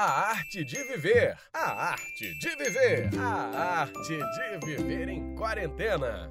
A 0.00 0.30
arte 0.30 0.64
de 0.64 0.80
viver. 0.84 1.36
A 1.52 1.90
arte 1.90 2.38
de 2.38 2.54
viver. 2.54 3.10
A 3.18 3.80
arte 3.80 4.16
de 4.16 4.64
viver 4.64 5.08
em 5.08 5.34
quarentena. 5.34 6.30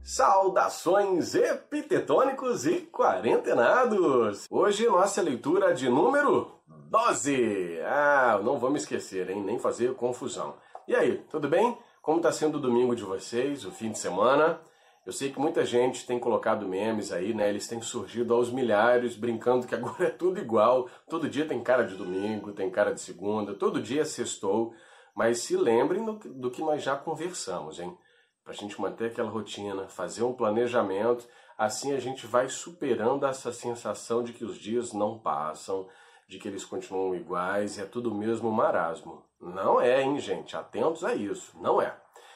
Saudações 0.00 1.34
epitetônicos 1.34 2.64
e 2.64 2.82
quarentenados! 2.82 4.46
Hoje 4.48 4.86
nossa 4.86 5.20
leitura 5.20 5.74
de 5.74 5.88
número 5.88 6.52
12. 6.88 7.80
Ah, 7.84 8.40
não 8.40 8.60
vamos 8.60 8.82
esquecer, 8.82 9.28
hein? 9.28 9.42
Nem 9.42 9.58
fazer 9.58 9.94
confusão. 9.94 10.54
E 10.86 10.94
aí, 10.94 11.18
tudo 11.32 11.48
bem? 11.48 11.76
Como 12.00 12.18
está 12.18 12.30
sendo 12.30 12.58
o 12.58 12.60
domingo 12.60 12.94
de 12.94 13.02
vocês, 13.02 13.64
o 13.64 13.72
fim 13.72 13.90
de 13.90 13.98
semana? 13.98 14.60
Eu 15.04 15.12
sei 15.12 15.32
que 15.32 15.40
muita 15.40 15.64
gente 15.64 16.06
tem 16.06 16.18
colocado 16.18 16.68
memes 16.68 17.10
aí, 17.10 17.34
né? 17.34 17.48
Eles 17.48 17.66
têm 17.66 17.80
surgido 17.82 18.32
aos 18.34 18.52
milhares, 18.52 19.16
brincando 19.16 19.66
que 19.66 19.74
agora 19.74 20.04
é 20.06 20.10
tudo 20.10 20.38
igual. 20.38 20.88
Todo 21.08 21.28
dia 21.28 21.46
tem 21.46 21.60
cara 21.60 21.82
de 21.82 21.96
domingo, 21.96 22.52
tem 22.52 22.70
cara 22.70 22.94
de 22.94 23.00
segunda, 23.00 23.54
todo 23.54 23.82
dia 23.82 24.02
é 24.02 24.04
sextou. 24.04 24.72
Mas 25.14 25.40
se 25.40 25.56
lembrem 25.56 26.04
do, 26.04 26.12
do 26.12 26.50
que 26.50 26.62
nós 26.62 26.82
já 26.82 26.96
conversamos, 26.96 27.80
hein? 27.80 27.96
Para 28.44 28.52
a 28.52 28.56
gente 28.56 28.80
manter 28.80 29.06
aquela 29.06 29.28
rotina, 29.28 29.88
fazer 29.88 30.22
um 30.22 30.32
planejamento, 30.32 31.26
assim 31.58 31.92
a 31.92 32.00
gente 32.00 32.26
vai 32.26 32.48
superando 32.48 33.26
essa 33.26 33.52
sensação 33.52 34.22
de 34.22 34.32
que 34.32 34.44
os 34.44 34.56
dias 34.56 34.92
não 34.92 35.18
passam, 35.18 35.86
de 36.28 36.38
que 36.38 36.48
eles 36.48 36.64
continuam 36.64 37.14
iguais 37.14 37.76
e 37.76 37.82
é 37.82 37.84
tudo 37.84 38.14
mesmo 38.14 38.50
marasmo. 38.50 39.24
Não 39.40 39.80
é, 39.80 40.02
hein, 40.02 40.18
gente? 40.18 40.56
Atentos 40.56 41.04
a 41.04 41.14
isso, 41.14 41.56
não 41.60 41.82
é. 41.82 41.94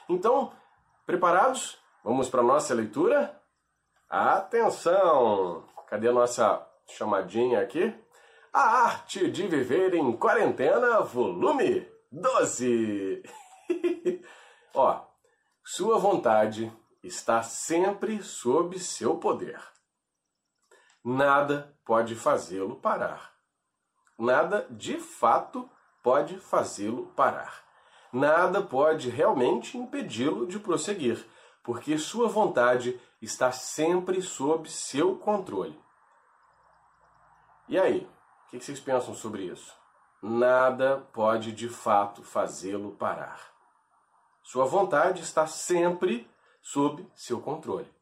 Então, 0.08 0.52
preparados? 1.06 1.78
Vamos 2.06 2.30
para 2.30 2.40
a 2.40 2.44
nossa 2.44 2.72
leitura? 2.72 3.36
Atenção! 4.08 5.64
Cadê 5.88 6.06
a 6.06 6.12
nossa 6.12 6.64
chamadinha 6.86 7.60
aqui? 7.60 7.92
A 8.52 8.60
Arte 8.60 9.28
de 9.28 9.48
Viver 9.48 9.92
em 9.92 10.16
Quarentena, 10.16 11.00
volume 11.00 11.84
12. 12.12 13.24
Ó, 14.72 15.04
sua 15.64 15.98
vontade 15.98 16.72
está 17.02 17.42
sempre 17.42 18.22
sob 18.22 18.78
seu 18.78 19.16
poder. 19.16 19.60
Nada 21.04 21.76
pode 21.84 22.14
fazê-lo 22.14 22.76
parar. 22.76 23.32
Nada 24.16 24.64
de 24.70 25.00
fato 25.00 25.68
pode 26.04 26.38
fazê-lo 26.38 27.08
parar. 27.16 27.64
Nada 28.12 28.62
pode 28.62 29.10
realmente 29.10 29.76
impedi-lo 29.76 30.46
de 30.46 30.60
prosseguir 30.60 31.34
porque 31.66 31.98
sua 31.98 32.28
vontade 32.28 32.98
está 33.20 33.50
sempre 33.50 34.22
sob 34.22 34.70
seu 34.70 35.16
controle. 35.16 35.76
E 37.68 37.76
aí, 37.76 38.08
o 38.46 38.50
que 38.50 38.60
vocês 38.60 38.78
pensam 38.78 39.12
sobre 39.16 39.42
isso? 39.42 39.74
Nada 40.22 41.08
pode 41.12 41.50
de 41.50 41.68
fato 41.68 42.22
fazê-lo 42.22 42.92
parar. 42.92 43.52
Sua 44.44 44.64
vontade 44.64 45.22
está 45.22 45.48
sempre 45.48 46.30
sob 46.62 47.04
seu 47.16 47.40
controle. 47.40 47.92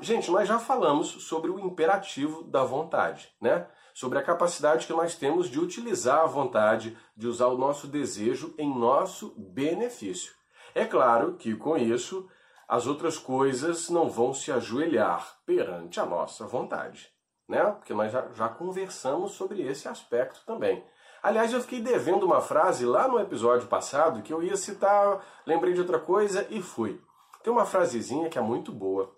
Gente, 0.00 0.28
nós 0.32 0.48
já 0.48 0.58
falamos 0.58 1.06
sobre 1.24 1.52
o 1.52 1.60
imperativo 1.60 2.42
da 2.42 2.64
vontade, 2.64 3.32
né? 3.40 3.64
Sobre 3.94 4.18
a 4.18 4.24
capacidade 4.24 4.88
que 4.88 4.92
nós 4.92 5.14
temos 5.14 5.48
de 5.48 5.60
utilizar 5.60 6.22
a 6.22 6.26
vontade, 6.26 6.98
de 7.16 7.28
usar 7.28 7.46
o 7.46 7.58
nosso 7.58 7.86
desejo 7.86 8.52
em 8.58 8.76
nosso 8.76 9.32
benefício. 9.38 10.32
É 10.74 10.84
claro 10.84 11.34
que 11.34 11.54
com 11.54 11.76
isso 11.76 12.28
as 12.72 12.86
outras 12.86 13.18
coisas 13.18 13.90
não 13.90 14.08
vão 14.08 14.32
se 14.32 14.50
ajoelhar 14.50 15.38
perante 15.44 16.00
a 16.00 16.06
nossa 16.06 16.46
vontade, 16.46 17.12
né? 17.46 17.62
Porque 17.72 17.92
nós 17.92 18.10
já, 18.10 18.26
já 18.32 18.48
conversamos 18.48 19.32
sobre 19.32 19.60
esse 19.60 19.88
aspecto 19.88 20.42
também. 20.46 20.82
Aliás, 21.22 21.52
eu 21.52 21.60
fiquei 21.60 21.82
devendo 21.82 22.24
uma 22.24 22.40
frase 22.40 22.86
lá 22.86 23.06
no 23.06 23.20
episódio 23.20 23.68
passado 23.68 24.22
que 24.22 24.32
eu 24.32 24.42
ia 24.42 24.56
citar, 24.56 25.22
lembrei 25.46 25.74
de 25.74 25.80
outra 25.82 25.98
coisa 25.98 26.46
e 26.48 26.62
fui. 26.62 26.98
Tem 27.42 27.52
uma 27.52 27.66
frasezinha 27.66 28.30
que 28.30 28.38
é 28.38 28.40
muito 28.40 28.72
boa, 28.72 29.14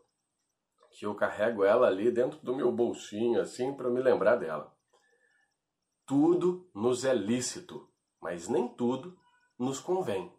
que 0.90 1.06
eu 1.06 1.14
carrego 1.14 1.62
ela 1.62 1.86
ali 1.86 2.10
dentro 2.10 2.40
do 2.40 2.56
meu 2.56 2.72
bolsinho, 2.72 3.40
assim, 3.40 3.72
para 3.72 3.88
me 3.88 4.02
lembrar 4.02 4.34
dela. 4.34 4.74
Tudo 6.04 6.68
nos 6.74 7.04
é 7.04 7.14
lícito, 7.14 7.88
mas 8.20 8.48
nem 8.48 8.66
tudo 8.66 9.16
nos 9.56 9.78
convém. 9.78 10.36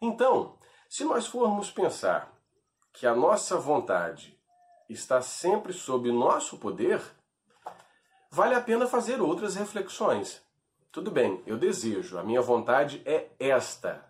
Então, 0.00 0.59
se 0.90 1.04
nós 1.04 1.24
formos 1.24 1.70
pensar 1.70 2.36
que 2.92 3.06
a 3.06 3.14
nossa 3.14 3.56
vontade 3.56 4.36
está 4.88 5.22
sempre 5.22 5.72
sob 5.72 6.10
nosso 6.10 6.58
poder, 6.58 7.00
vale 8.28 8.56
a 8.56 8.60
pena 8.60 8.88
fazer 8.88 9.20
outras 9.22 9.54
reflexões. 9.54 10.42
Tudo 10.90 11.08
bem, 11.08 11.40
eu 11.46 11.56
desejo, 11.56 12.18
a 12.18 12.24
minha 12.24 12.42
vontade 12.42 13.00
é 13.06 13.30
esta. 13.38 14.04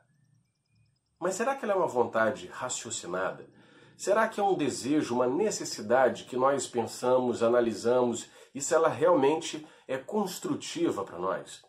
Mas 1.19 1.35
será 1.35 1.55
que 1.55 1.67
ela 1.67 1.75
é 1.75 1.77
uma 1.77 1.87
vontade 1.87 2.47
raciocinada? 2.47 3.47
Será 3.95 4.27
que 4.27 4.41
é 4.41 4.43
um 4.43 4.57
desejo, 4.57 5.15
uma 5.15 5.27
necessidade 5.27 6.25
que 6.25 6.35
nós 6.35 6.67
pensamos, 6.67 7.43
analisamos 7.43 8.27
e 8.55 8.63
se 8.63 8.75
ela 8.75 8.89
realmente 8.89 9.69
é 9.87 9.99
construtiva 9.99 11.05
para 11.05 11.19
nós? 11.19 11.63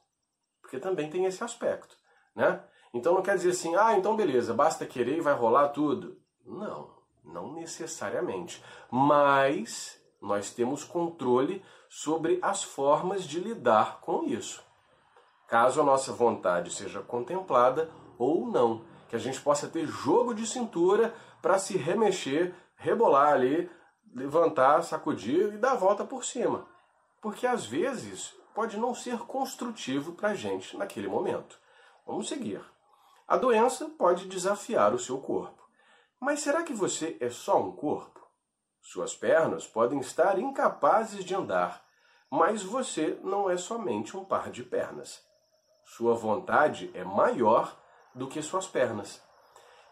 Porque 0.62 0.80
também 0.80 1.10
tem 1.10 1.26
esse 1.26 1.44
aspecto, 1.44 1.98
né? 2.34 2.64
Então 2.94 3.14
não 3.14 3.22
quer 3.22 3.36
dizer 3.36 3.52
assim, 3.52 3.76
ah, 3.76 3.98
então 3.98 4.16
beleza, 4.16 4.54
basta 4.54 4.86
querer 4.86 5.18
e 5.18 5.22
vai 5.22 5.34
rolar 5.34 5.70
tudo. 5.70 6.18
Não, 6.46 6.90
não 7.24 7.54
necessariamente. 7.54 8.64
Mas 8.90 10.00
nós 10.22 10.52
temos 10.52 10.84
controle 10.84 11.64
sobre 11.90 12.40
as 12.42 12.64
formas 12.64 13.24
de 13.24 13.40
lidar 13.40 14.00
com 14.02 14.24
isso. 14.26 14.64
Caso 15.48 15.82
a 15.82 15.84
nossa 15.84 16.14
vontade 16.14 16.74
seja 16.74 17.02
contemplada 17.02 17.90
ou 18.18 18.46
não. 18.46 18.86
Que 19.10 19.16
a 19.16 19.20
gente 19.20 19.42
possa 19.42 19.68
ter 19.68 19.86
jogo 19.86 20.34
de 20.34 20.48
cintura 20.48 21.14
para 21.42 21.60
se 21.60 21.78
remexer, 21.78 22.54
rebolar 22.76 23.34
ali, 23.34 23.70
levantar, 24.14 24.84
sacudir 24.84 25.54
e 25.54 25.58
dar 25.58 25.72
a 25.72 25.76
volta 25.76 26.06
por 26.06 26.24
cima. 26.24 26.66
Porque 27.22 27.46
às 27.46 27.66
vezes 27.66 28.34
pode 28.54 28.78
não 28.78 28.96
ser 28.96 29.18
construtivo 29.20 30.14
para 30.14 30.30
a 30.30 30.36
gente 30.36 30.78
naquele 30.78 31.08
momento. 31.08 31.60
Vamos 32.06 32.30
seguir. 32.30 32.62
A 33.32 33.38
doença 33.38 33.86
pode 33.98 34.28
desafiar 34.28 34.94
o 34.94 35.00
seu 35.00 35.18
corpo. 35.18 35.64
Mas 36.20 36.42
será 36.42 36.64
que 36.64 36.74
você 36.74 37.16
é 37.22 37.30
só 37.30 37.64
um 37.64 37.72
corpo? 37.72 38.20
Suas 38.82 39.16
pernas 39.16 39.66
podem 39.66 40.02
estar 40.02 40.38
incapazes 40.38 41.24
de 41.24 41.34
andar, 41.34 41.82
mas 42.30 42.62
você 42.62 43.18
não 43.24 43.50
é 43.50 43.56
somente 43.56 44.18
um 44.18 44.26
par 44.26 44.52
de 44.52 44.64
pernas. 44.64 45.24
Sua 45.86 46.14
vontade 46.14 46.92
é 46.94 47.06
maior 47.06 47.74
do 48.14 48.28
que 48.28 48.42
suas 48.42 48.68
pernas. 48.68 49.24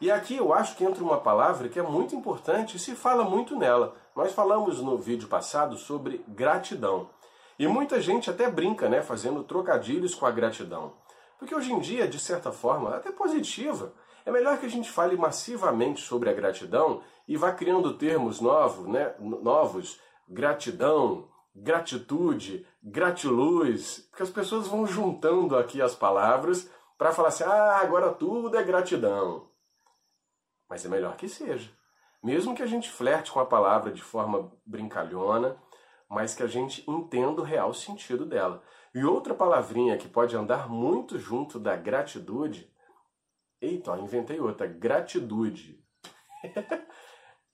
E 0.01 0.11
aqui 0.11 0.35
eu 0.35 0.53
acho 0.53 0.75
que 0.75 0.83
entra 0.83 1.01
uma 1.01 1.21
palavra 1.21 1.69
que 1.69 1.79
é 1.79 1.83
muito 1.83 2.13
importante 2.13 2.75
e 2.75 2.79
se 2.79 2.93
fala 2.93 3.23
muito 3.23 3.55
nela. 3.55 3.95
Nós 4.17 4.33
falamos 4.33 4.81
no 4.81 4.97
vídeo 4.97 5.29
passado 5.29 5.77
sobre 5.77 6.25
gratidão. 6.27 7.09
E 7.57 7.65
muita 7.67 8.01
gente 8.01 8.29
até 8.29 8.51
brinca, 8.51 8.89
né, 8.89 9.01
fazendo 9.01 9.45
trocadilhos 9.45 10.13
com 10.13 10.25
a 10.25 10.31
gratidão. 10.31 10.98
Porque 11.39 11.55
hoje 11.55 11.71
em 11.71 11.79
dia, 11.79 12.05
de 12.05 12.19
certa 12.19 12.51
forma, 12.51 12.93
até 12.93 13.11
positiva, 13.11 13.93
é 14.25 14.31
melhor 14.31 14.59
que 14.59 14.65
a 14.65 14.69
gente 14.69 14.91
fale 14.91 15.15
massivamente 15.15 16.01
sobre 16.01 16.29
a 16.29 16.33
gratidão 16.33 17.01
e 17.25 17.37
vá 17.37 17.53
criando 17.53 17.97
termos 17.97 18.41
novos, 18.41 18.85
né? 18.87 19.15
novos, 19.19 19.99
gratidão, 20.27 21.29
gratitude, 21.55 22.67
gratiluz, 22.83 24.07
porque 24.09 24.23
as 24.23 24.29
pessoas 24.29 24.67
vão 24.67 24.85
juntando 24.85 25.57
aqui 25.57 25.81
as 25.81 25.95
palavras 25.95 26.69
para 26.97 27.13
falar 27.13 27.29
assim: 27.29 27.45
ah, 27.45 27.79
agora 27.81 28.11
tudo 28.11 28.57
é 28.57 28.63
gratidão. 28.63 29.49
Mas 30.69 30.85
é 30.85 30.89
melhor 30.89 31.15
que 31.15 31.29
seja. 31.29 31.71
Mesmo 32.21 32.53
que 32.53 32.61
a 32.61 32.67
gente 32.67 32.91
flerte 32.91 33.31
com 33.31 33.39
a 33.39 33.45
palavra 33.45 33.91
de 33.91 34.01
forma 34.01 34.51
brincalhona, 34.65 35.57
mas 36.09 36.35
que 36.35 36.43
a 36.43 36.47
gente 36.47 36.83
entenda 36.89 37.41
o 37.41 37.45
real 37.45 37.73
sentido 37.73 38.25
dela. 38.25 38.61
E 38.93 39.03
outra 39.03 39.35
palavrinha 39.35 39.97
que 39.97 40.07
pode 40.07 40.35
andar 40.35 40.67
muito 40.67 41.19
junto 41.19 41.59
da 41.59 41.75
gratitude. 41.75 42.73
Eita, 43.61 43.97
inventei 43.97 44.39
outra. 44.39 44.65
Gratitude. 44.65 45.83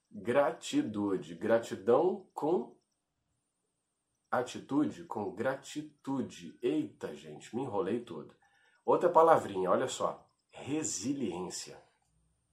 gratitude. 0.10 1.36
Gratidão 1.36 2.28
com 2.34 2.76
atitude, 4.32 5.04
com 5.04 5.32
gratitude. 5.32 6.58
Eita, 6.62 7.14
gente, 7.16 7.56
me 7.56 7.64
enrolei 7.64 8.00
todo. 8.00 8.34
Outra 8.86 9.10
palavrinha, 9.10 9.70
olha 9.70 9.88
só. 9.88 10.26
Resiliência. 10.52 11.78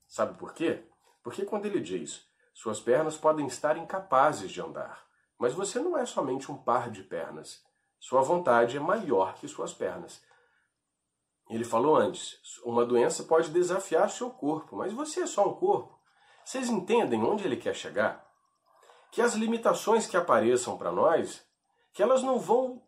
Sabe 0.07 0.37
por 0.37 0.53
quê? 0.53 0.83
Porque 1.23 1.45
quando 1.45 1.65
ele 1.65 1.79
diz, 1.79 2.27
suas 2.53 2.79
pernas 2.79 3.17
podem 3.17 3.47
estar 3.47 3.77
incapazes 3.77 4.51
de 4.51 4.61
andar, 4.61 5.07
mas 5.39 5.53
você 5.53 5.79
não 5.79 5.97
é 5.97 6.05
somente 6.05 6.51
um 6.51 6.57
par 6.57 6.91
de 6.91 7.01
pernas. 7.01 7.65
Sua 8.03 8.21
vontade 8.21 8.75
é 8.75 8.81
maior 8.81 9.33
que 9.35 9.47
suas 9.47 9.73
pernas. 9.73 10.21
Ele 11.49 11.63
falou 11.63 11.95
antes: 11.95 12.37
uma 12.65 12.85
doença 12.85 13.23
pode 13.23 13.49
desafiar 13.49 14.09
seu 14.09 14.29
corpo, 14.29 14.75
mas 14.75 14.91
você 14.91 15.21
é 15.21 15.25
só 15.25 15.47
um 15.47 15.53
corpo. 15.53 15.97
Vocês 16.43 16.67
entendem 16.67 17.23
onde 17.23 17.45
ele 17.45 17.55
quer 17.55 17.73
chegar? 17.73 18.29
Que 19.09 19.21
as 19.21 19.35
limitações 19.35 20.05
que 20.05 20.17
apareçam 20.17 20.77
para 20.77 20.91
nós, 20.91 21.45
que 21.93 22.03
elas 22.03 22.21
não 22.21 22.37
vão 22.37 22.83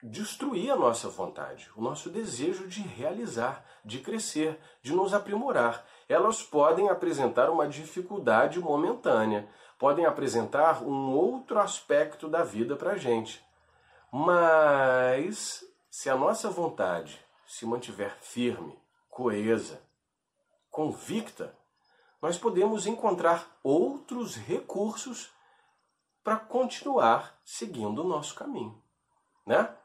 destruir 0.00 0.70
a 0.70 0.76
nossa 0.76 1.08
vontade, 1.08 1.68
o 1.74 1.82
nosso 1.82 2.08
desejo 2.08 2.68
de 2.68 2.80
realizar, 2.80 3.64
de 3.84 3.98
crescer, 3.98 4.60
de 4.80 4.94
nos 4.94 5.12
aprimorar. 5.12 5.84
Elas 6.08 6.44
podem 6.44 6.88
apresentar 6.88 7.50
uma 7.50 7.66
dificuldade 7.66 8.60
momentânea, 8.60 9.48
podem 9.80 10.06
apresentar 10.06 10.80
um 10.80 11.12
outro 11.12 11.58
aspecto 11.58 12.28
da 12.28 12.44
vida 12.44 12.76
para 12.76 12.92
a 12.92 12.96
gente. 12.96 13.44
Mas 14.16 15.64
se 15.90 16.08
a 16.08 16.16
nossa 16.16 16.48
vontade 16.48 17.20
se 17.48 17.66
mantiver 17.66 18.16
firme, 18.20 18.80
coesa, 19.10 19.82
convicta, 20.70 21.52
nós 22.22 22.38
podemos 22.38 22.86
encontrar 22.86 23.58
outros 23.60 24.36
recursos 24.36 25.34
para 26.22 26.36
continuar 26.36 27.40
seguindo 27.44 28.04
o 28.04 28.08
nosso 28.08 28.36
caminho, 28.36 28.80
né? 29.44 29.76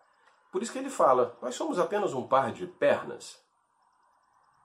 Por 0.52 0.62
isso 0.62 0.74
que 0.74 0.78
ele 0.78 0.92
fala: 0.92 1.36
nós 1.42 1.56
somos 1.56 1.80
apenas 1.80 2.14
um 2.14 2.28
par 2.28 2.52
de 2.52 2.68
pernas. 2.68 3.44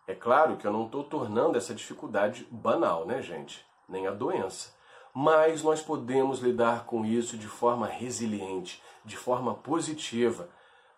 É 0.07 0.15
claro 0.15 0.59
que 0.59 0.67
eu 0.67 0.73
não 0.75 0.85
estou 0.85 1.05
tornando 1.05 1.57
essa 1.57 1.75
dificuldade 1.75 2.47
banal, 2.51 3.07
né, 3.07 3.23
gente? 3.23 3.67
Nem 3.89 4.07
a 4.07 4.11
doença. 4.11 4.77
Mas 5.17 5.63
nós 5.63 5.81
podemos 5.81 6.41
lidar 6.41 6.87
com 6.87 7.05
isso 7.05 7.39
de 7.39 7.47
forma 7.47 7.87
resiliente, 7.87 8.83
de 9.05 9.17
forma 9.17 9.55
positiva. 9.55 10.49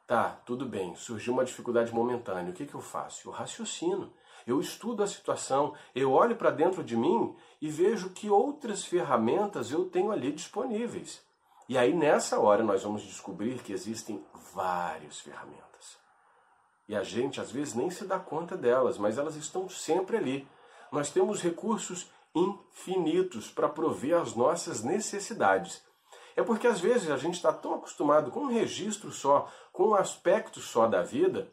Tá, 0.06 0.40
tudo 0.46 0.64
bem, 0.64 0.94
surgiu 0.96 1.34
uma 1.34 1.44
dificuldade 1.44 1.92
momentânea. 1.92 2.50
O 2.50 2.54
que, 2.54 2.64
que 2.64 2.74
eu 2.74 2.80
faço? 2.80 3.28
Eu 3.28 3.32
raciocino. 3.32 4.10
Eu 4.46 4.58
estudo 4.60 5.02
a 5.02 5.06
situação, 5.06 5.74
eu 5.94 6.12
olho 6.12 6.36
para 6.36 6.50
dentro 6.50 6.82
de 6.82 6.96
mim 6.96 7.34
e 7.60 7.68
vejo 7.68 8.10
que 8.10 8.30
outras 8.30 8.84
ferramentas 8.84 9.72
eu 9.72 9.84
tenho 9.84 10.12
ali 10.12 10.30
disponíveis. 10.32 11.20
E 11.68 11.76
aí 11.76 11.92
nessa 11.92 12.38
hora 12.38 12.62
nós 12.62 12.84
vamos 12.84 13.02
descobrir 13.02 13.58
que 13.58 13.72
existem 13.72 14.24
várias 14.54 15.18
ferramentas. 15.18 15.98
E 16.88 16.94
a 16.94 17.02
gente 17.02 17.40
às 17.40 17.50
vezes 17.50 17.74
nem 17.74 17.90
se 17.90 18.04
dá 18.04 18.20
conta 18.20 18.56
delas, 18.56 18.96
mas 18.96 19.18
elas 19.18 19.34
estão 19.34 19.68
sempre 19.68 20.16
ali. 20.16 20.48
Nós 20.92 21.10
temos 21.10 21.42
recursos 21.42 22.08
infinitos 22.36 23.50
para 23.50 23.68
prover 23.68 24.20
as 24.20 24.34
nossas 24.34 24.82
necessidades. 24.82 25.82
É 26.36 26.42
porque 26.42 26.66
às 26.66 26.78
vezes 26.78 27.10
a 27.10 27.16
gente 27.16 27.34
está 27.34 27.50
tão 27.50 27.74
acostumado 27.74 28.30
com 28.30 28.40
um 28.40 28.52
registro 28.52 29.10
só, 29.10 29.50
com 29.72 29.88
um 29.88 29.94
aspecto 29.94 30.60
só 30.60 30.86
da 30.86 31.02
vida, 31.02 31.50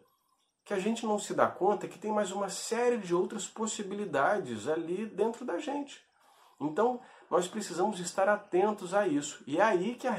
que 0.65 0.74
a 0.74 0.80
gente 0.80 1.06
não 1.06 1.18
se 1.18 1.33
dá 1.33 1.47
conta 1.47 1.88
que 1.88 1.97
tem 1.97 2.12
mais 2.12 2.31
uma 2.31 2.50
série 2.50 2.97
de 2.97 3.15
outras 3.15 3.47
possibilidades 3.47 4.68
ali 4.68 5.06
dentro 5.06 5.45
da 5.45 5.57
gente. 5.57 6.03
Então, 6.59 7.01
nós 7.30 7.47
precisamos 7.47 8.00
estar 8.00 8.27
atentos 8.27 8.94
a 8.94 9.07
isso. 9.07 9.41
E 9.47 9.57
é 9.57 9.62
aí 9.62 9.95
que 9.95 10.07
a, 10.07 10.13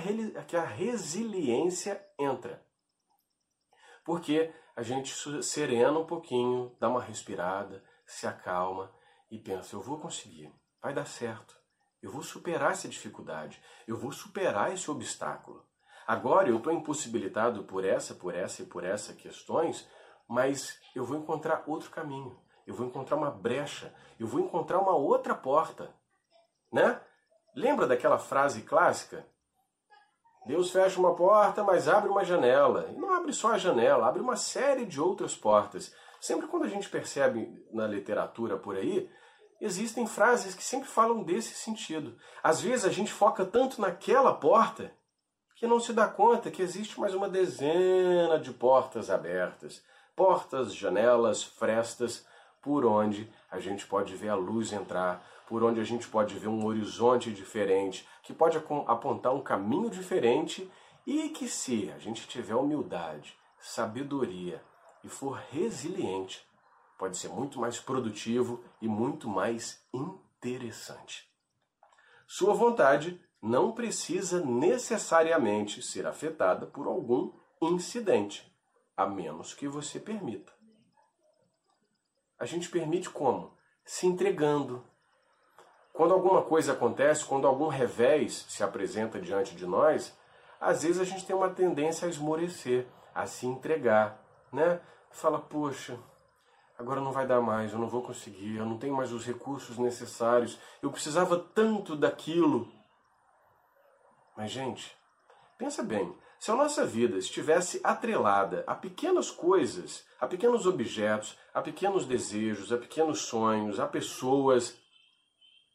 que 0.47 0.57
a 0.57 0.65
resiliência 0.65 2.03
entra. 2.19 2.63
Porque 4.05 4.53
a 4.75 4.83
gente 4.83 5.15
serena 5.43 5.99
um 5.99 6.07
pouquinho, 6.07 6.75
dá 6.81 6.89
uma 6.89 7.03
respirada, 7.03 7.83
se 8.07 8.27
acalma 8.27 8.91
e 9.31 9.39
pensa: 9.39 9.77
eu 9.77 9.83
vou 9.83 9.99
conseguir, 9.99 10.53
vai 10.83 10.93
dar 10.93 11.07
certo, 11.07 11.57
eu 12.03 12.11
vou 12.11 12.23
superar 12.23 12.73
essa 12.73 12.89
dificuldade, 12.89 13.63
eu 13.87 13.97
vou 13.97 14.13
superar 14.13 14.73
esse 14.73 14.91
obstáculo. 14.91 15.65
Agora 16.07 16.49
eu 16.49 16.59
estou 16.59 16.73
impossibilitado 16.73 17.65
por 17.65 17.85
essa, 17.85 18.15
por 18.15 18.35
essa 18.35 18.63
e 18.63 18.67
por 18.67 18.85
essa 18.85 19.15
questões, 19.15 19.89
mas 20.29 20.79
eu 20.95 21.05
vou 21.05 21.17
encontrar 21.17 21.65
outro 21.67 21.91
caminho, 21.91 22.39
eu 22.67 22.75
vou 22.75 22.87
encontrar 22.87 23.17
uma 23.17 23.31
brecha, 23.31 23.95
eu 24.19 24.27
vou 24.27 24.41
encontrar 24.41 24.79
uma 24.79 24.95
outra 24.95 25.35
porta, 25.35 25.95
né? 26.73 27.01
Lembra 27.55 27.87
daquela 27.87 28.19
frase 28.19 28.63
clássica? 28.63 29.27
Deus 30.45 30.71
fecha 30.71 31.01
uma 31.01 31.15
porta, 31.15 31.65
mas 31.65 31.89
abre 31.89 32.11
uma 32.11 32.25
janela. 32.25 32.91
E 32.91 32.97
não 32.97 33.15
abre 33.15 33.33
só 33.33 33.53
a 33.53 33.59
janela, 33.59 34.07
abre 34.07 34.21
uma 34.21 34.37
série 34.37 34.85
de 34.85 35.01
outras 35.01 35.35
portas. 35.35 35.95
Sempre 36.25 36.47
quando 36.47 36.65
a 36.65 36.69
gente 36.69 36.89
percebe 36.89 37.63
na 37.71 37.87
literatura 37.87 38.57
por 38.57 38.77
aí, 38.77 39.11
existem 39.61 40.07
frases 40.07 40.55
que 40.55 40.65
sempre 40.65 40.89
falam 40.89 41.23
desse 41.23 41.55
sentido. 41.55 42.17
Às 42.43 42.63
vezes 42.63 42.87
a 42.87 42.91
gente 42.91 43.13
foca 43.13 43.45
tanto 43.45 43.79
naquela 43.79 44.33
porta 44.33 44.91
que 45.55 45.67
não 45.67 45.79
se 45.79 45.93
dá 45.93 46.09
conta 46.09 46.51
que 46.51 46.63
existe 46.63 46.99
mais 46.99 47.13
uma 47.13 47.29
dezena 47.29 48.39
de 48.39 48.53
portas 48.53 49.11
abertas 49.11 49.83
portas, 50.17 50.75
janelas, 50.75 51.43
frestas 51.43 52.27
por 52.63 52.87
onde 52.87 53.31
a 53.51 53.59
gente 53.61 53.87
pode 53.87 54.15
ver 54.15 54.31
a 54.31 54.35
luz 54.35 54.73
entrar, 54.73 55.23
por 55.47 55.63
onde 55.63 55.79
a 55.79 55.85
gente 55.85 56.09
pode 56.09 56.39
ver 56.39 56.49
um 56.49 56.65
horizonte 56.65 57.31
diferente, 57.31 58.09
que 58.23 58.33
pode 58.33 58.57
apontar 58.57 59.35
um 59.35 59.43
caminho 59.43 59.91
diferente 59.91 60.71
e 61.07 61.29
que 61.29 61.49
se 61.49 61.93
a 61.95 61.99
gente 61.99 62.27
tiver 62.27 62.55
humildade, 62.55 63.37
sabedoria 63.61 64.63
e 65.05 65.09
for 65.09 65.39
resiliente, 65.51 66.45
pode 66.99 67.17
ser 67.17 67.29
muito 67.29 67.61
mais 67.61 67.79
produtivo 67.79 68.65
e 68.81 68.89
muito 68.89 69.29
mais 69.29 69.87
interessante. 69.93 71.31
Sua 72.27 72.55
vontade 72.55 73.21
não 73.41 73.73
precisa 73.73 74.45
necessariamente 74.45 75.83
ser 75.83 76.07
afetada 76.07 76.67
por 76.67 76.87
algum 76.87 77.33
incidente 77.61 78.51
a 78.97 79.07
menos 79.07 79.53
que 79.53 79.69
você 79.69 79.99
permita. 79.99 80.53
A 82.39 82.47
gente 82.47 82.69
permite 82.69 83.11
como? 83.11 83.57
Se 83.85 84.07
entregando. 84.07 84.85
Quando 85.93 86.15
alguma 86.15 86.43
coisa 86.43 86.73
acontece, 86.73 87.25
quando 87.25 87.47
algum 87.47 87.69
revés 87.69 88.47
se 88.49 88.63
apresenta 88.63 89.21
diante 89.21 89.55
de 89.55 89.67
nós, 89.67 90.17
às 90.61 90.83
vezes 90.83 91.01
a 91.01 91.05
gente 91.05 91.27
tem 91.27 91.37
uma 91.37 91.51
tendência 91.51 92.07
a 92.07 92.11
esmorecer, 92.11 92.87
a 93.15 93.27
se 93.27 93.47
entregar, 93.47 94.24
né? 94.55 94.81
Fala, 95.11 95.39
poxa, 95.39 95.99
agora 96.79 97.01
não 97.01 97.13
vai 97.13 97.27
dar 97.27 97.41
mais, 97.41 97.73
eu 97.73 97.79
não 97.79 97.89
vou 97.89 98.03
conseguir, 98.03 98.57
eu 98.57 98.65
não 98.65 98.79
tenho 98.79 98.97
mais 98.97 99.13
os 99.13 99.27
recursos 99.27 99.79
necessários, 99.79 100.59
eu 100.83 100.91
precisava 100.91 101.39
tanto 101.39 101.95
daquilo. 101.97 102.73
Mas, 104.37 104.51
gente, 104.51 104.97
pensa 105.59 105.83
bem, 105.83 106.17
se 106.39 106.51
a 106.51 106.55
nossa 106.55 106.85
vida 106.85 107.17
estivesse 107.17 107.81
atrelada 107.83 108.65
a 108.67 108.75
pequenas 108.75 109.31
coisas, 109.31 110.05
a 110.21 110.27
pequenos 110.27 110.67
objetos, 110.67 111.39
a 111.53 111.63
pequenos 111.63 112.07
desejos, 112.07 112.73
a 112.73 112.77
pequenos 112.77 113.23
sonhos, 113.23 113.81
a 113.81 113.87
pessoas, 113.87 114.77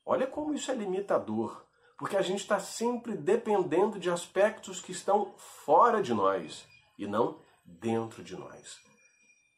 olha 0.06 0.28
como 0.28 0.54
isso 0.54 0.72
é 0.72 0.76
limitador. 0.76 1.66
Porque 1.98 2.16
a 2.16 2.22
gente 2.22 2.40
está 2.40 2.60
sempre 2.60 3.16
dependendo 3.16 4.00
de 4.00 4.10
aspectos 4.10 4.80
que 4.80 4.92
estão 4.92 5.34
fora 5.38 6.02
de 6.02 6.14
nós 6.14 6.66
e 6.98 7.08
não 7.08 7.42
dentro 7.80 8.24
de 8.24 8.36
nós. 8.36 8.78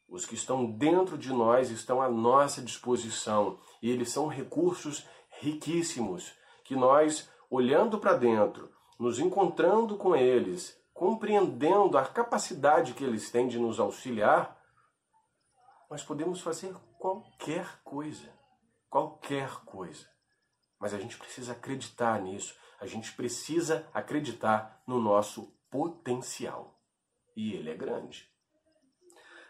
Os 0.08 0.26
que 0.26 0.34
estão 0.34 0.70
dentro 0.70 1.16
de 1.16 1.32
nós 1.32 1.70
estão 1.70 2.02
à 2.02 2.08
nossa 2.08 2.60
disposição 2.60 3.58
e 3.80 3.90
eles 3.90 4.10
são 4.10 4.26
recursos 4.26 5.06
riquíssimos 5.40 6.34
que 6.64 6.76
nós, 6.76 7.28
olhando 7.50 7.98
para 7.98 8.14
dentro, 8.14 8.70
nos 8.98 9.18
encontrando 9.18 9.96
com 9.96 10.14
eles, 10.14 10.78
compreendendo 10.92 11.96
a 11.96 12.04
capacidade 12.04 12.94
que 12.94 13.02
eles 13.02 13.30
têm 13.30 13.48
de 13.48 13.58
nos 13.58 13.80
auxiliar, 13.80 14.60
nós 15.90 16.02
podemos 16.02 16.40
fazer 16.40 16.74
qualquer 16.98 17.80
coisa. 17.82 18.32
Qualquer 18.88 19.50
coisa. 19.64 20.06
Mas 20.78 20.92
a 20.92 20.98
gente 20.98 21.16
precisa 21.16 21.52
acreditar 21.52 22.20
nisso. 22.20 22.54
A 22.78 22.86
gente 22.86 23.12
precisa 23.12 23.88
acreditar 23.94 24.82
no 24.86 25.00
nosso 25.00 25.52
potencial. 25.70 26.81
E 27.36 27.54
ele 27.54 27.70
é 27.70 27.74
grande. 27.74 28.28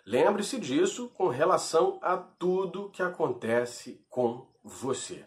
Lembre-se 0.05 0.59
disso 0.59 1.09
com 1.11 1.29
relação 1.29 1.99
a 2.03 2.17
tudo 2.17 2.91
que 2.91 3.03
acontece 3.03 4.05
com 4.09 4.49
você. 4.65 5.25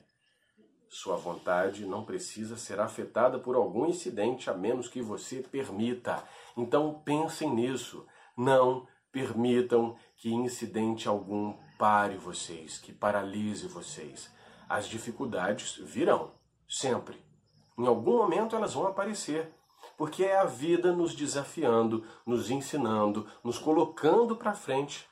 Sua 0.89 1.15
vontade 1.17 1.85
não 1.85 2.05
precisa 2.05 2.57
ser 2.57 2.79
afetada 2.79 3.39
por 3.39 3.55
algum 3.55 3.85
incidente 3.85 4.49
a 4.49 4.53
menos 4.53 4.87
que 4.87 5.01
você 5.01 5.41
permita. 5.41 6.23
Então 6.55 7.01
pensem 7.03 7.53
nisso. 7.53 8.05
Não 8.37 8.87
permitam 9.11 9.97
que 10.17 10.29
incidente 10.29 11.07
algum 11.07 11.57
pare 11.77 12.17
vocês, 12.17 12.77
que 12.77 12.93
paralise 12.93 13.67
vocês. 13.67 14.29
As 14.67 14.87
dificuldades 14.87 15.77
virão, 15.77 16.33
sempre. 16.67 17.17
Em 17.77 17.87
algum 17.87 18.17
momento 18.17 18.55
elas 18.55 18.73
vão 18.73 18.87
aparecer, 18.87 19.53
porque 19.97 20.23
é 20.23 20.37
a 20.37 20.45
vida 20.45 20.91
nos 20.91 21.15
desafiando, 21.15 22.05
nos 22.25 22.49
ensinando, 22.49 23.27
nos 23.43 23.57
colocando 23.57 24.35
para 24.35 24.53
frente, 24.53 25.07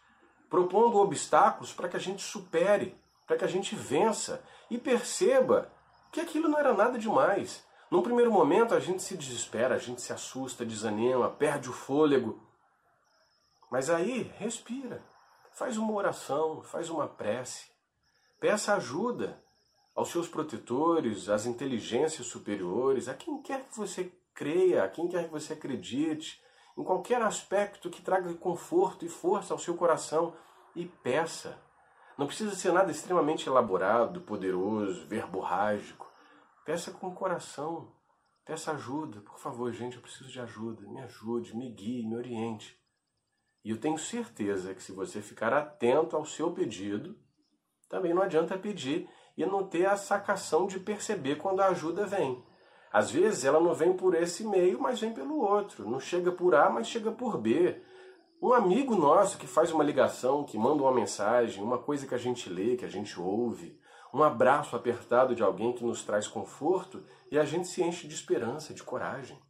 propondo 0.49 0.97
obstáculos 0.97 1.73
para 1.73 1.87
que 1.87 1.97
a 1.97 1.99
gente 1.99 2.21
supere, 2.21 2.95
para 3.25 3.37
que 3.37 3.45
a 3.45 3.47
gente 3.47 3.75
vença 3.75 4.43
e 4.69 4.77
perceba 4.77 5.71
que 6.11 6.19
aquilo 6.19 6.47
não 6.47 6.59
era 6.59 6.73
nada 6.73 6.97
demais. 6.97 7.65
Num 7.89 8.01
primeiro 8.01 8.31
momento 8.31 8.73
a 8.73 8.79
gente 8.79 9.03
se 9.03 9.15
desespera, 9.15 9.75
a 9.75 9.79
gente 9.79 10.01
se 10.01 10.11
assusta, 10.11 10.65
desanima, 10.65 11.29
perde 11.29 11.69
o 11.69 11.73
fôlego. 11.73 12.41
Mas 13.71 13.89
aí, 13.89 14.31
respira. 14.37 15.03
Faz 15.53 15.77
uma 15.77 15.93
oração, 15.93 16.61
faz 16.63 16.89
uma 16.89 17.07
prece. 17.07 17.67
Peça 18.39 18.73
ajuda 18.75 19.41
aos 19.95 20.09
seus 20.09 20.27
protetores, 20.27 21.29
às 21.29 21.45
inteligências 21.45 22.27
superiores, 22.27 23.07
a 23.07 23.13
quem 23.13 23.41
quer 23.41 23.63
que 23.65 23.77
você 23.77 24.11
creia, 24.33 24.87
quem 24.89 25.07
quer 25.07 25.25
que 25.25 25.31
você 25.31 25.53
acredite. 25.53 26.41
em 26.75 26.83
qualquer 26.83 27.21
aspecto 27.21 27.89
que 27.89 28.01
traga 28.01 28.33
conforto 28.33 29.05
e 29.05 29.09
força 29.09 29.53
ao 29.53 29.59
seu 29.59 29.75
coração 29.75 30.35
e 30.75 30.87
peça. 30.87 31.61
Não 32.17 32.25
precisa 32.25 32.55
ser 32.55 32.71
nada 32.71 32.91
extremamente 32.91 33.47
elaborado, 33.47 34.21
poderoso, 34.21 35.05
verborrágico. 35.07 36.11
Peça 36.65 36.91
com 36.91 37.07
o 37.07 37.13
coração. 37.13 37.93
Peça 38.45 38.71
ajuda. 38.71 39.21
Por 39.21 39.37
favor, 39.37 39.71
gente, 39.71 39.97
eu 39.97 40.01
preciso 40.01 40.29
de 40.29 40.39
ajuda. 40.39 40.87
Me 40.87 40.99
ajude, 41.01 41.55
me 41.55 41.69
guie, 41.69 42.07
me 42.07 42.15
oriente. 42.15 42.75
E 43.63 43.69
eu 43.69 43.79
tenho 43.79 43.97
certeza 43.97 44.73
que 44.73 44.83
se 44.83 44.91
você 44.91 45.21
ficar 45.21 45.53
atento 45.53 46.15
ao 46.15 46.25
seu 46.25 46.51
pedido, 46.51 47.17
também 47.87 48.13
não 48.13 48.21
adianta 48.21 48.57
pedir 48.57 49.09
e 49.37 49.45
não 49.45 49.67
ter 49.67 49.85
a 49.85 49.95
sacação 49.95 50.67
de 50.67 50.79
perceber 50.79 51.37
quando 51.37 51.61
a 51.61 51.67
ajuda 51.67 52.05
vem. 52.05 52.43
Às 52.93 53.09
vezes 53.09 53.43
ela 53.43 53.59
não 53.59 53.73
vem 53.73 53.91
por 53.91 54.13
esse 54.13 54.45
meio, 54.45 54.79
mas 54.79 54.99
vem 54.99 55.11
pelo 55.11 55.39
outro. 55.39 55.89
Não 55.89 55.99
chega 55.99 56.31
por 56.31 56.53
A, 56.53 56.69
mas 56.69 56.87
chega 56.87 57.11
por 57.11 57.39
B. 57.39 57.81
Um 58.39 58.53
amigo 58.53 58.95
nosso 58.95 59.39
que 59.39 59.47
faz 59.47 59.71
uma 59.71 59.83
ligação, 59.83 60.43
que 60.43 60.59
manda 60.59 60.83
uma 60.83 60.93
mensagem, 60.93 61.63
uma 61.63 61.79
coisa 61.79 62.05
que 62.05 62.13
a 62.13 62.19
gente 62.19 62.47
lê, 62.49 62.75
que 62.75 62.85
a 62.85 62.89
gente 62.89 63.19
ouve, 63.19 63.79
um 64.13 64.21
abraço 64.21 64.75
apertado 64.75 65.33
de 65.33 65.41
alguém 65.41 65.73
que 65.73 65.83
nos 65.83 66.03
traz 66.03 66.27
conforto 66.27 67.03
e 67.31 67.39
a 67.39 67.43
gente 67.43 67.67
se 67.67 67.81
enche 67.81 68.07
de 68.07 68.13
esperança, 68.13 68.75
de 68.75 68.83
coragem. 68.83 69.41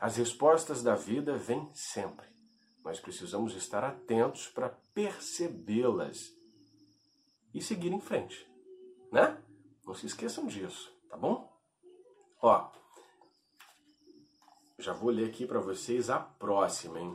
As 0.00 0.16
respostas 0.16 0.82
da 0.82 0.94
vida 0.94 1.36
vêm 1.36 1.68
sempre. 1.74 2.26
Nós 2.82 2.98
precisamos 2.98 3.54
estar 3.54 3.84
atentos 3.84 4.48
para 4.48 4.70
percebê-las 4.94 6.32
e 7.52 7.60
seguir 7.60 7.92
em 7.92 8.00
frente, 8.00 8.50
né? 9.12 9.36
Não 9.84 9.92
se 9.92 10.06
esqueçam 10.06 10.46
disso, 10.46 10.90
tá 11.10 11.16
bom? 11.18 11.49
Ó, 12.42 12.70
já 14.78 14.94
vou 14.94 15.10
ler 15.10 15.28
aqui 15.28 15.46
para 15.46 15.60
vocês 15.60 16.08
a 16.08 16.18
próxima, 16.18 16.98
hein? 16.98 17.14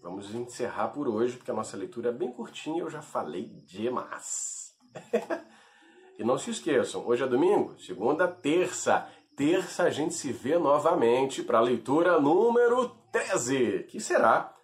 Vamos 0.00 0.32
encerrar 0.32 0.88
por 0.88 1.08
hoje, 1.08 1.36
porque 1.36 1.50
a 1.50 1.54
nossa 1.54 1.76
leitura 1.76 2.10
é 2.10 2.12
bem 2.12 2.30
curtinha 2.30 2.82
eu 2.82 2.88
já 2.88 3.02
falei 3.02 3.48
demais. 3.66 4.76
e 6.16 6.22
não 6.22 6.38
se 6.38 6.50
esqueçam, 6.50 7.04
hoje 7.04 7.24
é 7.24 7.26
domingo, 7.26 7.76
segunda, 7.80 8.28
terça. 8.28 9.08
Terça 9.36 9.82
a 9.82 9.90
gente 9.90 10.14
se 10.14 10.32
vê 10.32 10.56
novamente 10.56 11.42
para 11.42 11.58
a 11.58 11.62
leitura 11.62 12.20
número 12.20 12.90
13, 13.10 13.88
que 13.88 13.98
será 13.98 14.54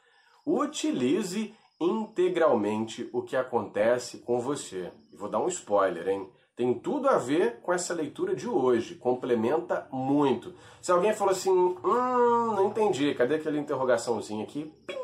Utilize 0.47 1.53
integralmente 1.81 3.11
o 3.13 3.23
que 3.23 3.35
acontece 3.35 4.19
com 4.19 4.39
você. 4.39 4.93
E 5.11 5.17
vou 5.17 5.29
dar 5.29 5.41
um 5.41 5.49
spoiler, 5.49 6.07
hein? 6.07 6.31
Tem 6.61 6.75
tudo 6.75 7.09
a 7.09 7.17
ver 7.17 7.61
com 7.63 7.73
essa 7.73 7.95
leitura 7.95 8.37
de 8.37 8.47
hoje, 8.47 8.95
complementa 8.95 9.89
muito. 9.91 10.55
Se 10.83 10.93
alguém 10.93 11.15
falou 11.15 11.33
assim, 11.33 11.51
hum, 11.51 12.53
não 12.55 12.67
entendi, 12.67 13.15
cadê 13.15 13.37
aquela 13.37 13.57
interrogaçãozinha 13.57 14.45
aqui? 14.45 14.71
Pim! 14.87 14.95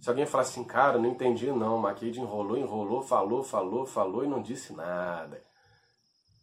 Se 0.00 0.08
alguém 0.08 0.24
falar 0.24 0.42
assim, 0.42 0.62
cara, 0.62 0.98
não 0.98 1.08
entendi 1.08 1.50
não, 1.50 1.78
Maquide 1.78 2.20
enrolou, 2.20 2.56
enrolou, 2.56 3.02
falou, 3.02 3.42
falou, 3.42 3.86
falou 3.86 4.24
e 4.24 4.28
não 4.28 4.40
disse 4.40 4.72
nada. 4.72 5.42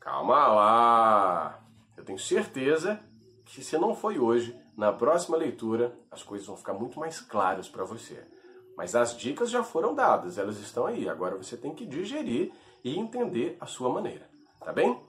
Calma 0.02 0.48
lá! 0.48 1.64
Eu 1.96 2.04
tenho 2.04 2.20
certeza 2.20 3.00
que 3.46 3.64
se 3.64 3.78
não 3.78 3.96
foi 3.96 4.20
hoje, 4.20 4.54
na 4.76 4.92
próxima 4.92 5.38
leitura 5.38 5.98
as 6.12 6.22
coisas 6.22 6.46
vão 6.46 6.58
ficar 6.58 6.74
muito 6.74 7.00
mais 7.00 7.22
claras 7.22 7.70
para 7.70 7.86
você. 7.86 8.22
Mas 8.76 8.96
as 8.96 9.16
dicas 9.18 9.50
já 9.50 9.64
foram 9.64 9.96
dadas, 9.96 10.38
elas 10.38 10.58
estão 10.58 10.86
aí. 10.86 11.08
Agora 11.08 11.38
você 11.38 11.56
tem 11.56 11.74
que 11.74 11.86
digerir 11.86 12.52
e 12.84 12.98
entender 12.98 13.58
a 13.60 13.66
sua 13.66 13.90
maneira, 13.90 14.30
tá 14.60 14.72
bem? 14.72 15.00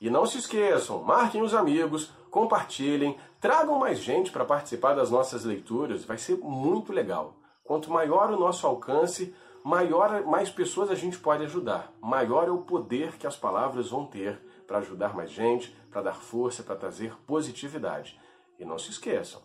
E 0.00 0.08
não 0.08 0.24
se 0.24 0.38
esqueçam, 0.38 1.02
marquem 1.02 1.42
os 1.42 1.54
amigos, 1.54 2.10
compartilhem, 2.30 3.18
tragam 3.40 3.78
mais 3.78 3.98
gente 3.98 4.30
para 4.30 4.44
participar 4.44 4.94
das 4.94 5.10
nossas 5.10 5.44
leituras, 5.44 6.04
vai 6.04 6.16
ser 6.16 6.38
muito 6.38 6.92
legal. 6.92 7.36
Quanto 7.62 7.90
maior 7.90 8.30
o 8.30 8.38
nosso 8.38 8.66
alcance, 8.66 9.34
maior 9.62 10.24
mais 10.24 10.50
pessoas 10.50 10.90
a 10.90 10.94
gente 10.94 11.18
pode 11.18 11.44
ajudar, 11.44 11.92
maior 12.00 12.48
é 12.48 12.50
o 12.50 12.62
poder 12.62 13.18
que 13.18 13.26
as 13.26 13.36
palavras 13.36 13.90
vão 13.90 14.06
ter 14.06 14.40
para 14.66 14.78
ajudar 14.78 15.14
mais 15.14 15.30
gente, 15.30 15.70
para 15.90 16.02
dar 16.02 16.14
força, 16.14 16.62
para 16.62 16.76
trazer 16.76 17.14
positividade. 17.26 18.18
E 18.58 18.64
não 18.64 18.78
se 18.78 18.90
esqueçam, 18.90 19.42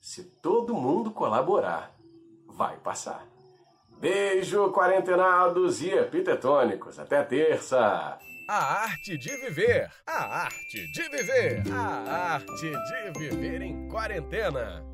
se 0.00 0.24
todo 0.24 0.74
mundo 0.74 1.10
colaborar, 1.10 1.94
vai 2.46 2.76
passar. 2.78 3.31
Beijo, 4.02 4.72
quarentenados 4.72 5.80
e 5.80 5.90
epitetônicos. 5.90 6.98
Até 6.98 7.22
terça! 7.22 8.18
A 8.48 8.82
arte 8.82 9.16
de 9.16 9.36
viver! 9.36 9.88
A 10.04 10.42
arte 10.42 10.90
de 10.90 11.08
viver! 11.08 11.62
A 11.72 12.34
arte 12.34 12.72
de 12.72 13.18
viver 13.20 13.62
em 13.62 13.86
quarentena! 13.88 14.91